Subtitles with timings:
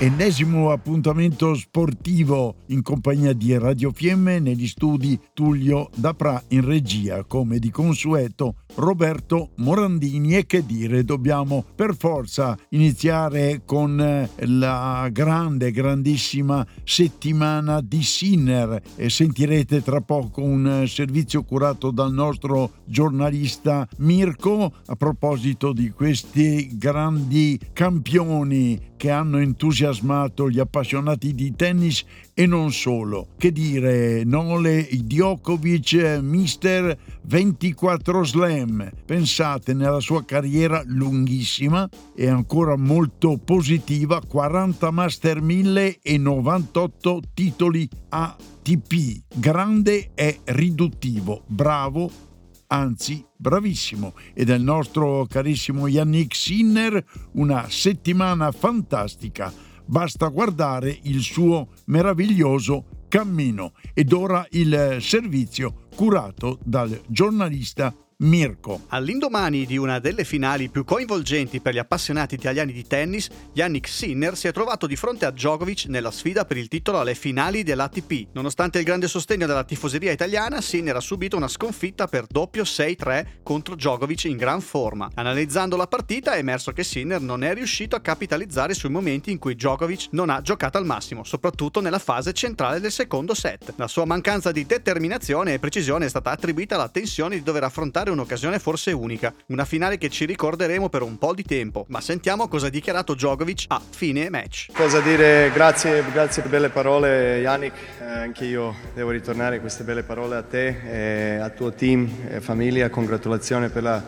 [0.00, 7.58] Ennesimo appuntamento sportivo in compagnia di Radio Fiemme negli studi Tullio Dapra in regia, come
[7.58, 10.36] di consueto Roberto Morandini.
[10.36, 18.80] E che dire, dobbiamo per forza iniziare con eh, la grande, grandissima settimana di Sinner.
[18.94, 26.78] E sentirete tra poco un servizio curato dal nostro giornalista Mirko a proposito di questi
[26.78, 33.28] grandi campioni che hanno entusiasmato gli appassionati di tennis e non solo.
[33.38, 38.90] Che dire, Nole Djokovic, mister 24 slam.
[39.06, 47.88] Pensate nella sua carriera lunghissima e ancora molto positiva, 40 Master 1000 e 98 titoli
[48.08, 49.22] ATP.
[49.34, 52.26] Grande e riduttivo, bravo
[52.68, 59.52] anzi bravissimo, e del nostro carissimo Yannick Sinner una settimana fantastica.
[59.84, 68.80] Basta guardare il suo meraviglioso cammino ed ora il servizio curato dal giornalista Mirko.
[68.88, 74.36] All'indomani di una delle finali più coinvolgenti per gli appassionati italiani di tennis, Yannick Sinner
[74.36, 78.30] si è trovato di fronte a Djokovic nella sfida per il titolo alle finali dell'ATP.
[78.32, 83.26] Nonostante il grande sostegno della tifoseria italiana, Sinner ha subito una sconfitta per doppio 6-3
[83.44, 85.08] contro Djokovic in gran forma.
[85.14, 89.38] Analizzando la partita è emerso che Sinner non è riuscito a capitalizzare sui momenti in
[89.38, 93.74] cui Djokovic non ha giocato al massimo, soprattutto nella fase centrale del secondo set.
[93.76, 98.06] La sua mancanza di determinazione e precisione è stata attribuita alla tensione di dover affrontare
[98.08, 102.00] affrontare un'occasione forse unica, una finale che ci ricorderemo per un po' di tempo, ma
[102.00, 104.68] sentiamo cosa ha dichiarato Djokovic a fine match.
[104.72, 110.02] Cosa dire, grazie, grazie per belle parole Yannick, eh, anche io devo ritornare queste belle
[110.02, 114.02] parole a te, e al tuo team e famiglia, congratulazioni per la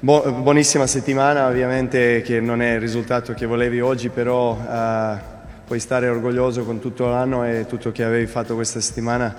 [0.00, 5.18] buonissima settimana, ovviamente che non è il risultato che volevi oggi, però uh,
[5.64, 9.34] puoi stare orgoglioso con tutto l'anno e tutto che avevi fatto questa settimana.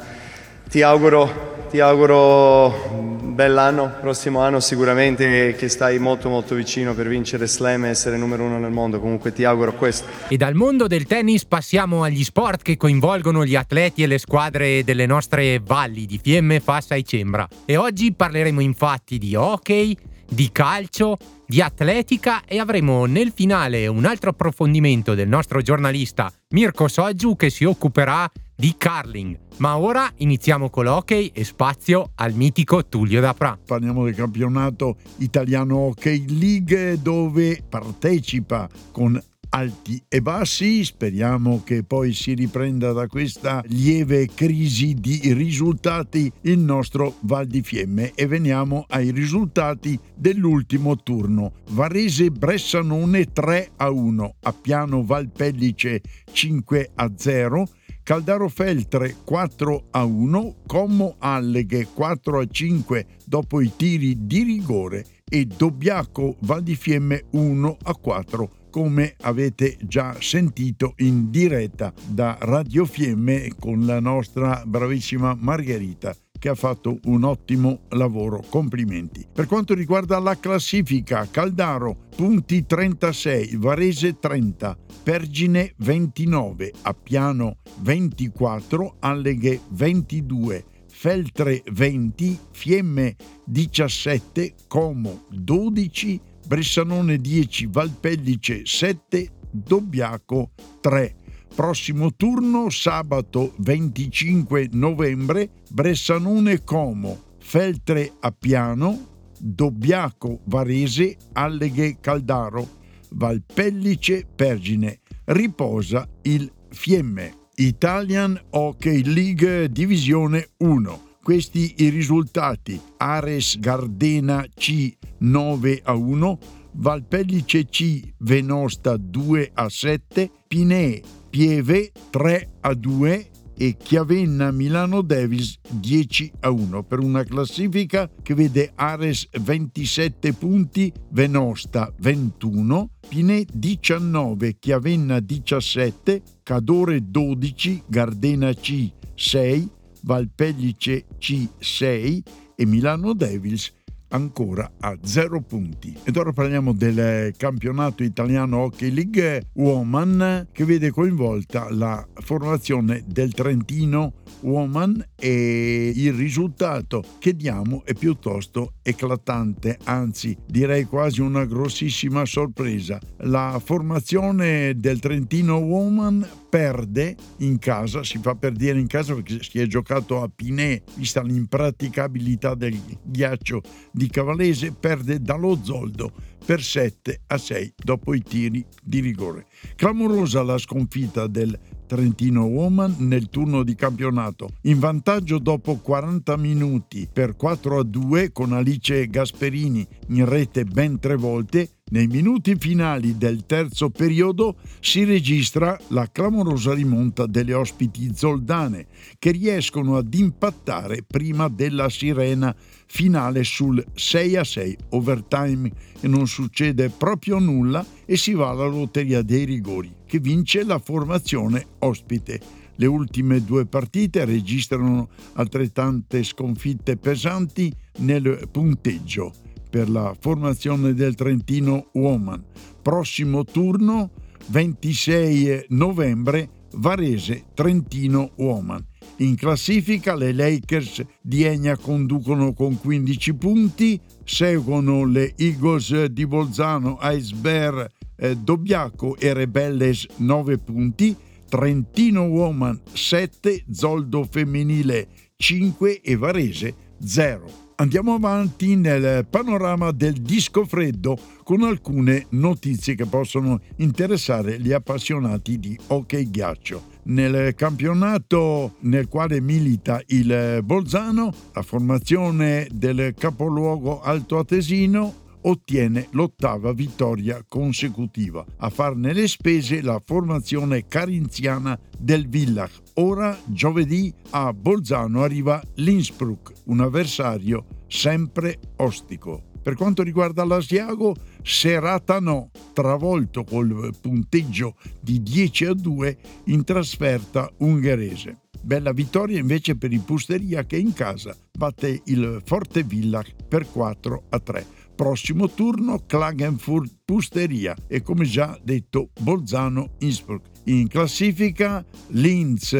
[0.70, 3.09] Ti auguro, ti auguro
[3.40, 8.44] bell'anno, prossimo anno sicuramente che stai molto molto vicino per vincere slam e essere numero
[8.44, 10.10] uno nel mondo, comunque ti auguro questo.
[10.28, 14.84] E dal mondo del tennis passiamo agli sport che coinvolgono gli atleti e le squadre
[14.84, 17.48] delle nostre valli di Fiemme, Fassa e Cembra.
[17.64, 19.96] E oggi parleremo infatti di hockey,
[20.28, 21.18] di calcio,
[21.48, 27.50] di atletica e avremo nel finale un altro approfondimento del nostro giornalista Mirko Soggiu che
[27.50, 29.40] si occuperà di curling.
[29.60, 33.58] Ma ora iniziamo con l'hockey e spazio al mitico Tullio Dapra.
[33.66, 39.18] Parliamo del campionato italiano Hockey League dove partecipa con
[39.52, 46.60] alti e bassi, speriamo che poi si riprenda da questa lieve crisi di risultati il
[46.60, 51.54] nostro Val di Fiemme e veniamo ai risultati dell'ultimo turno.
[51.70, 57.68] Varese Bressanone 3 a 1, Appiano Valpellice 5 a 0,
[58.10, 65.06] Caldaro Feltre 4 a 1, Como Alleghe 4 a 5 dopo i tiri di rigore
[65.30, 72.36] e Dobbiaco Val di Fiemme 1 a 4 come avete già sentito in diretta da
[72.42, 78.44] Radio Fiemme con la nostra bravissima Margherita che ha fatto un ottimo lavoro.
[78.50, 79.28] Complimenti.
[79.32, 89.60] Per quanto riguarda la classifica, Caldaro punti 36, Varese 30, Pergine 29, Appiano 24, Alleghe
[89.70, 100.52] 22, Feltre 20, Fiemme 17, Como 12, Bressanone 10, Valpellice 7, Dobbiaco
[100.82, 101.19] 3.
[101.60, 112.66] Prossimo turno sabato 25 novembre Bressanone Como, Feltre Appiano, Dobbiaco Varese, Alleghe Caldaro,
[113.10, 115.02] Valpellice Pergine.
[115.26, 117.50] Riposa il Fiemme.
[117.56, 122.80] Italian Hockey League Divisione 1 questi i risultati.
[122.96, 126.40] Ares Gardena C 9 a 1,
[126.72, 133.30] Valpellice C Venosta 2 a 7, Pinè Pieve 3 a 2
[133.62, 140.92] e Chiavenna Milano Davis 10 a 1 per una classifica che vede Ares 27 punti,
[141.10, 149.70] Venosta 21, Pinè 19, Chiavenna 17, Cadore 12, Gardena C 6,
[150.04, 152.22] Valpellice C6
[152.56, 153.74] e Milano Devils
[154.10, 155.96] ancora a 0 punti.
[156.04, 163.34] Ed ora parliamo del campionato italiano Hockey League Woman che vede coinvolta la formazione del
[163.34, 172.26] Trentino Woman e il risultato che diamo è piuttosto eclatante, anzi direi quasi una grossissima
[172.26, 173.00] sorpresa.
[173.18, 179.40] La formazione del Trentino Woman perde in casa, si fa per dire in casa perché
[179.42, 183.62] si è giocato a Pinè, vista l'impraticabilità del ghiaccio
[183.92, 186.12] di Cavallese, perde dallo Zoldo
[186.44, 189.46] per 7 a 6 dopo i tiri di rigore.
[189.76, 197.10] Clamorosa la sconfitta del Trentino Woman nel turno di campionato, in vantaggio dopo 40 minuti
[197.12, 203.18] per 4 a 2 con Alice Gasperini in rete ben tre volte, nei minuti finali
[203.18, 208.88] del terzo periodo si registra la clamorosa rimonta delle ospiti zoldane
[209.18, 212.56] che riescono ad impattare prima della sirena
[212.86, 218.68] finale sul 6 a 6 overtime e non succede proprio nulla e si va alla
[218.68, 222.40] lotteria dei rigori che vince la formazione ospite.
[222.76, 229.34] Le ultime due partite registrano altrettante sconfitte pesanti nel punteggio
[229.70, 232.44] per la formazione del Trentino Woman.
[232.82, 234.12] Prossimo turno
[234.48, 238.86] 26 novembre Varese Trentino Woman.
[239.18, 246.98] In classifica le Lakers di Egna conducono con 15 punti, seguono le Eagles di Bolzano,
[247.02, 251.16] Iceberg, eh, Dobbiaco e Rebelles 9 punti,
[251.48, 256.74] Trentino Woman 7, Zoldo Femminile 5 e Varese
[257.04, 257.69] 0.
[257.80, 265.58] Andiamo avanti nel panorama del disco freddo con alcune notizie che possono interessare gli appassionati
[265.60, 266.98] di hockey ghiaccio.
[267.04, 277.44] Nel campionato nel quale milita il Bolzano, la formazione del capoluogo altoatesino ottiene l'ottava vittoria
[277.48, 278.46] consecutiva.
[278.58, 282.72] A farne le spese la formazione carinziana del Villach.
[282.96, 289.44] Ora, giovedì, a Bolzano arriva l'Innsbruck, un avversario sempre ostico.
[289.62, 297.52] Per quanto riguarda l'Asiago, serata no, travolto col punteggio di 10 a 2 in trasferta
[297.58, 298.38] ungherese.
[298.62, 304.24] Bella vittoria invece per il Pusteria che in casa batte il Forte Villach per 4
[304.30, 310.46] a 3 prossimo turno Klagenfurt Pusteria e come già detto Bolzano Innsbruck.
[310.66, 312.72] In classifica Linz,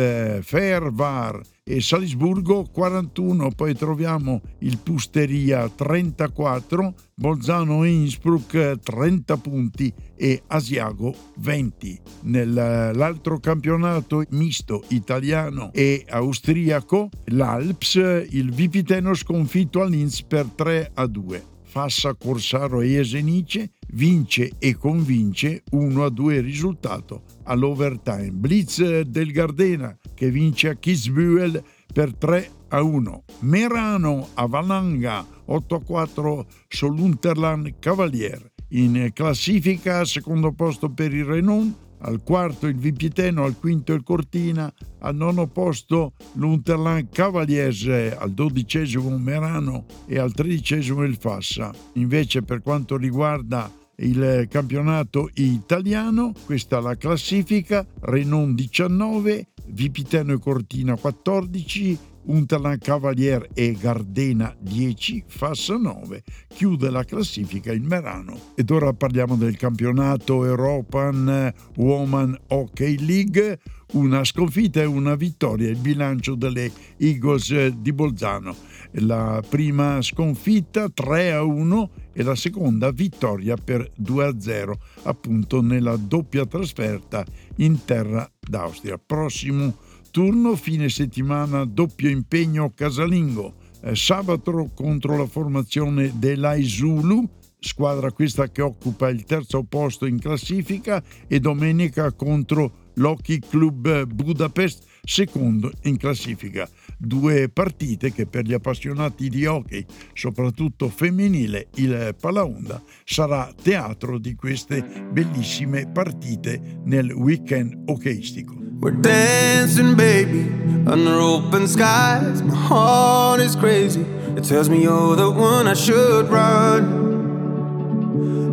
[0.42, 11.16] Fervar e Salisburgo 41, poi troviamo il Pusteria 34, Bolzano Innsbruck 30 punti e Asiago
[11.38, 12.02] 20.
[12.24, 17.96] Nell'altro campionato misto italiano e austriaco, l'Alps,
[18.32, 21.58] il Vipiteno sconfitto a Linz per 3 a 2.
[21.70, 28.32] Fassa Corsaro e Esenice vince e convince 1 a 2 risultato all'overtime.
[28.32, 31.64] Blitz del Gardena che vince a Kitzbühel
[31.94, 33.24] per 3 a 1.
[33.42, 38.52] Merano a Valanga 8 a 4 sull'Unterland Cavalier.
[38.70, 44.72] In classifica secondo posto per il Renault al quarto il Vipiteno, al quinto il Cortina,
[45.00, 51.72] al nono posto l'Unterland Cavaliese, al dodicesimo Merano e al tredicesimo il Fassa.
[51.94, 60.40] Invece per quanto riguarda il campionato italiano, questa è la classifica, Renon 19, Vipiteno e
[60.40, 61.98] Cortina 14,
[62.30, 68.52] Unterland Cavalier e Gardena 10, Fassa 9, chiude la classifica il Merano.
[68.56, 73.60] Ed ora parliamo del campionato European Woman Hockey League,
[73.94, 78.56] una sconfitta e una vittoria, il bilancio delle Eagles di Bolzano.
[78.94, 85.62] La prima sconfitta 3 a 1 e la seconda vittoria per 2 a 0, appunto
[85.62, 87.26] nella doppia trasferta
[87.58, 89.00] in terra d'Austria.
[89.04, 89.78] Prossimo
[90.12, 93.56] turno fine settimana doppio impegno casalingo.
[93.82, 97.28] Eh, sabato contro la formazione dell'Aizulu,
[97.60, 104.84] squadra questa che occupa il terzo posto in classifica, e domenica contro l'Hockey Club Budapest,
[105.02, 106.70] secondo in classifica.
[106.98, 114.36] Due partite che per gli appassionati di hockey, soprattutto femminile, il Palaonda sarà teatro di
[114.36, 118.59] queste bellissime partite nel weekend hockeyistico.
[118.82, 120.44] We're dancing, baby,
[120.88, 122.42] under open skies.
[122.42, 124.04] My heart is crazy.
[124.38, 126.84] It tells me you're the one I should run.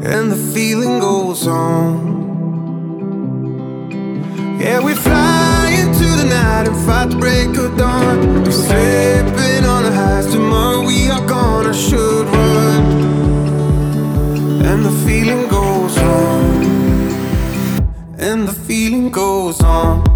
[0.04, 2.16] And the feeling goes on.
[4.60, 8.42] Yeah, we fly into the night and fight the break of dawn.
[8.42, 10.26] We're slipping on the highs.
[10.26, 12.84] Tomorrow we are gonna should run.
[14.66, 16.64] And the feeling goes on.
[18.18, 20.15] And the feeling goes on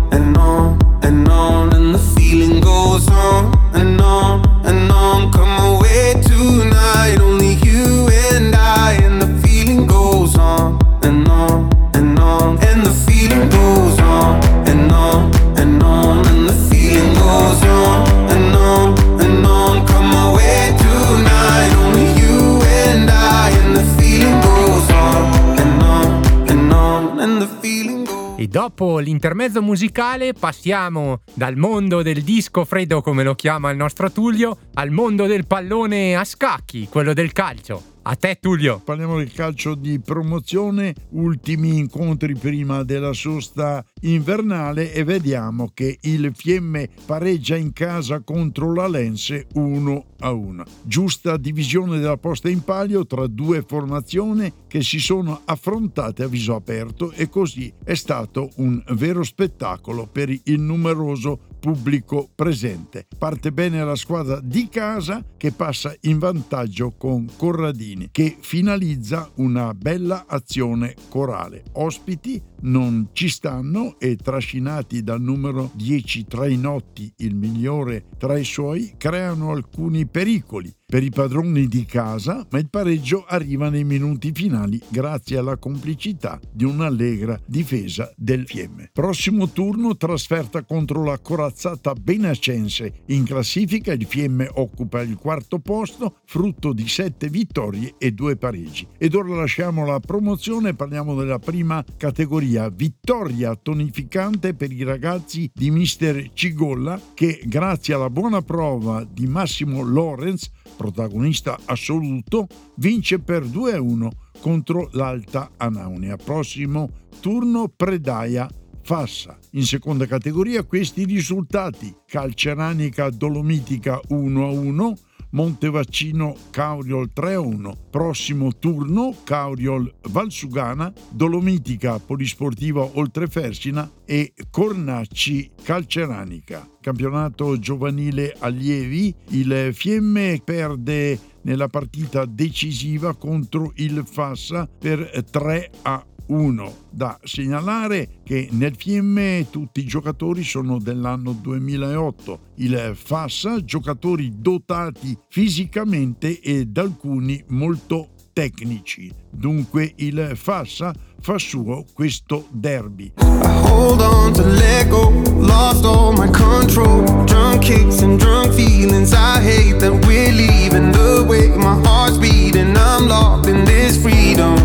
[1.03, 1.75] and on.
[1.75, 3.43] And the feeling goes on
[3.75, 5.33] and on and on.
[5.33, 8.99] Come away tonight, only you and I.
[9.07, 12.59] And the feeling goes on and on and on.
[12.69, 16.27] And the feeling goes on and on and on.
[16.31, 17.99] And the feeling goes on
[18.35, 18.87] and on
[19.25, 19.87] and on.
[19.87, 23.51] Come away tonight, only you and I.
[23.61, 25.23] And the feeling goes on
[25.63, 26.09] and on
[26.51, 27.21] and on.
[27.21, 33.23] And the feeling goes E dopo l'intermezzo musicale passiamo dal mondo del disco freddo, come
[33.23, 37.83] lo chiama il nostro Tullio, al mondo del pallone a scacchi, quello del calcio.
[38.01, 38.81] A te Tullio.
[38.83, 46.33] Parliamo del calcio di promozione, ultimi incontri prima della sosta invernale e vediamo che il
[46.35, 50.65] Fiemme pareggia in casa contro la Lense 1 a 1.
[50.83, 56.55] Giusta divisione della posta in palio tra due formazioni che si sono affrontate a viso
[56.55, 63.07] aperto e così è stato un vero spettacolo per il numeroso pubblico presente.
[63.19, 69.75] Parte bene la squadra di casa che passa in vantaggio con Corradini che finalizza una
[69.75, 71.65] bella azione corale.
[71.73, 78.95] Ospiti non ci stanno e trascinati dal numero 10 Trainotti, il migliore tra i suoi,
[78.97, 84.81] creano alcuni pericoli per i padroni di casa, ma il pareggio arriva nei minuti finali
[84.89, 88.91] grazie alla complicità di un'allegra difesa del Fiemme.
[88.93, 93.03] Prossimo turno trasferta contro la corazzata Benacense.
[93.07, 98.89] In classifica il Fiemme occupa il quarto posto, frutto di sette vittorie e due pareggi.
[98.99, 105.49] Ed ora lasciamo la promozione e parliamo della prima categoria, vittoria tonificante per i ragazzi
[105.55, 110.51] di Mister Cigolla che grazie alla buona prova di Massimo Lorenz
[110.81, 112.47] protagonista assoluto,
[112.77, 114.09] vince per 2-1
[114.41, 116.17] contro l'Alta Anaunia.
[116.17, 116.89] Prossimo
[117.21, 118.49] turno Predaia
[118.83, 119.37] Fassa.
[119.51, 124.93] In seconda categoria questi risultati: Calceranica Dolomitica 1-1,
[125.31, 127.73] Montevaccino Cauriol 3-1.
[127.91, 136.69] Prossimo turno Cauriol Valsugana, Dolomitica Polisportiva Oltrefersina e Cornacci Calceranica.
[136.81, 146.05] Campionato giovanile allievi, il Fiemme perde nella partita decisiva contro il Fassa per 3 a
[146.27, 146.77] 1.
[146.91, 152.41] Da segnalare che nel Fiemme tutti i giocatori sono dell'anno 2008.
[152.57, 159.13] Il Fassa, giocatori dotati fisicamente ed alcuni molto tecnici.
[159.31, 163.13] Dunque il Fassa fa suo questo derby.
[163.19, 167.05] I hold on to let go, lost all my control.
[167.27, 169.13] Drunk kicks and drunk feelings.
[169.13, 172.75] I hate that we're leaving the way my heart's beating.
[172.79, 174.57] I'm locked in this freedom,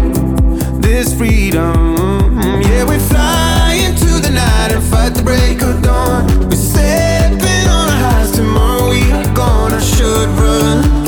[0.79, 2.39] this freedom.
[2.61, 6.25] Yeah, we fly into the night and fight the break of dawn.
[6.47, 8.89] We're stepping on our highs tomorrow.
[8.89, 11.04] We are gonna should run,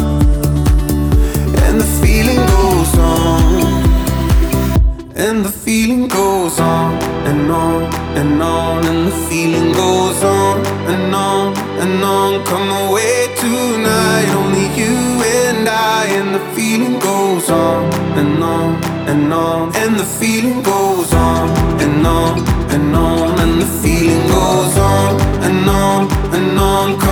[5.19, 6.93] And the feeling goes on
[7.25, 12.45] and on and on, and the feeling goes on and on and on.
[12.45, 14.95] Come away tonight, only you
[15.41, 21.11] and I, and the feeling goes on and on and on, and the feeling goes
[21.11, 21.49] on
[21.81, 22.37] and on
[22.69, 27.06] and on, and the feeling goes on and on and on.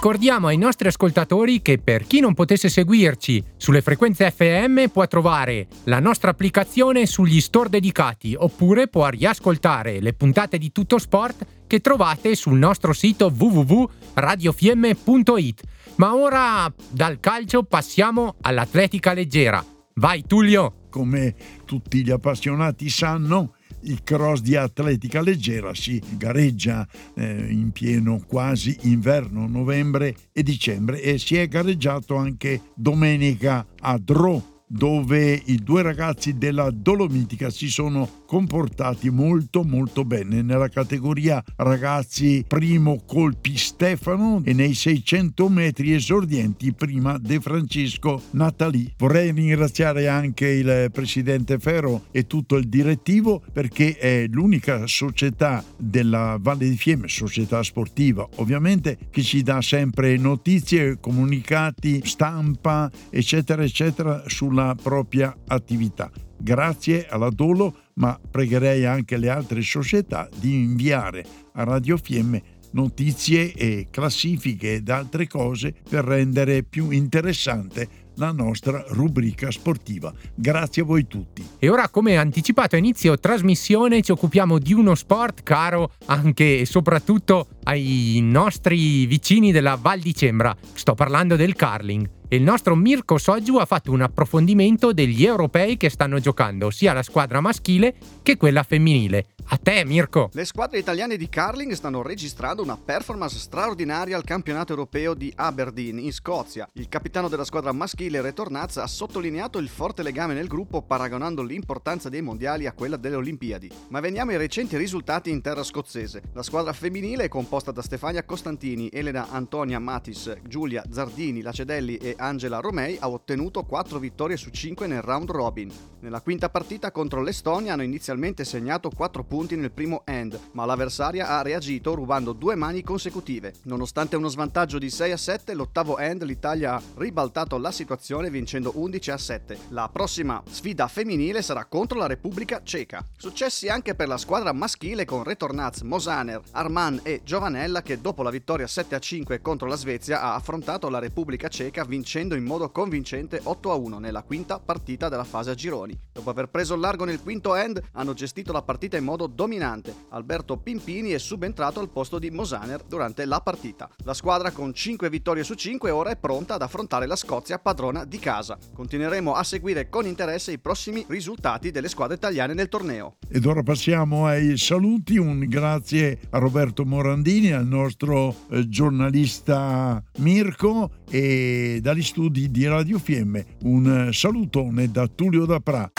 [0.00, 5.66] Ricordiamo ai nostri ascoltatori che per chi non potesse seguirci sulle frequenze FM può trovare
[5.84, 11.80] la nostra applicazione sugli store dedicati oppure può riascoltare le puntate di Tutto Sport che
[11.80, 15.62] trovate sul nostro sito www.radiofiemme.it.
[15.96, 19.62] Ma ora dal calcio passiamo all'atletica leggera.
[19.96, 20.86] Vai Tullio!
[20.88, 21.34] Come
[21.66, 28.76] tutti gli appassionati sanno, il cross di atletica leggera si gareggia eh, in pieno quasi
[28.82, 35.82] inverno, novembre e dicembre e si è gareggiato anche domenica a Dro dove i due
[35.82, 44.40] ragazzi della Dolomitica si sono comportati molto molto bene nella categoria ragazzi primo colpi Stefano
[44.44, 48.94] e nei 600 metri esordienti prima De Francesco Natali.
[48.98, 56.36] Vorrei ringraziare anche il presidente Ferro e tutto il direttivo perché è l'unica società della
[56.40, 64.22] Valle di Fiemme, società sportiva ovviamente, che ci dà sempre notizie, comunicati, stampa, eccetera, eccetera,
[64.28, 66.12] sulla propria attività.
[66.42, 73.52] Grazie alla Dolo, ma pregherei anche le altre società di inviare a Radio Fiemme notizie
[73.52, 80.12] e classifiche ed altre cose per rendere più interessante la nostra rubrica sportiva.
[80.34, 81.44] Grazie a voi tutti.
[81.58, 86.66] E ora, come anticipato a inizio trasmissione, ci occupiamo di uno sport caro anche e
[86.66, 90.54] soprattutto ai nostri vicini della Val di Cembra.
[90.74, 95.88] Sto parlando del curling il nostro Mirko Soggiu ha fatto un approfondimento degli europei che
[95.88, 99.26] stanno giocando, sia la squadra maschile che quella femminile.
[99.52, 100.30] A te, Mirko!
[100.32, 105.98] Le squadre italiane di curling stanno registrando una performance straordinaria al campionato europeo di Aberdeen,
[105.98, 106.68] in Scozia.
[106.74, 112.08] Il capitano della squadra maschile, Retornaz, ha sottolineato il forte legame nel gruppo paragonando l'importanza
[112.08, 113.68] dei mondiali a quella delle Olimpiadi.
[113.88, 116.22] Ma veniamo ai recenti risultati in terra scozzese.
[116.32, 122.14] La squadra femminile è composta da Stefania Costantini, Elena Antonia Matis, Giulia Zardini, Lacedelli e
[122.20, 125.72] Angela Romei ha ottenuto 4 vittorie su 5 nel round robin.
[126.00, 131.28] Nella quinta partita contro l'Estonia hanno inizialmente segnato 4 punti nel primo end, ma l'avversaria
[131.28, 133.54] ha reagito rubando due mani consecutive.
[133.64, 138.72] Nonostante uno svantaggio di 6 a 7, l'ottavo end l'Italia ha ribaltato la situazione vincendo
[138.74, 139.58] 11 a 7.
[139.70, 143.04] La prossima sfida femminile sarà contro la Repubblica Ceca.
[143.16, 148.30] Successi anche per la squadra maschile con Retornaz, Mosaner, Arman e Giovanella che dopo la
[148.30, 152.42] vittoria 7 a 5 contro la Svezia ha affrontato la Repubblica Ceca vincendo vincendo in
[152.42, 155.96] modo convincente 8-1 nella quinta partita della fase a gironi.
[156.12, 159.94] Dopo aver preso il largo nel quinto end, hanno gestito la partita in modo dominante.
[160.08, 163.88] Alberto Pimpini è subentrato al posto di Mosaner durante la partita.
[164.02, 168.04] La squadra con 5 vittorie su 5 ora è pronta ad affrontare la Scozia padrona
[168.04, 168.58] di casa.
[168.74, 173.18] Continueremo a seguire con interesse i prossimi risultati delle squadre italiane nel torneo.
[173.28, 180.90] Ed ora passiamo ai saluti, un grazie a Roberto Morandini, al nostro eh, giornalista Mirko
[181.08, 183.44] e dagli dagli studi di Radio Fiemme.
[183.64, 185.90] Un eh, salutone da Tullio Dapra.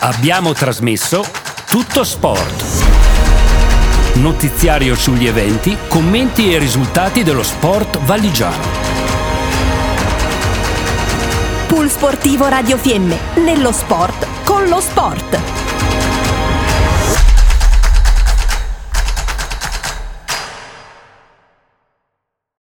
[0.00, 1.24] Abbiamo trasmesso
[1.68, 2.84] Tutto Sport.
[4.14, 8.84] Notiziario sugli eventi, commenti e risultati dello sport valigiano.
[11.66, 15.65] Pool Sportivo Radio Fiemme, nello sport, con lo sport.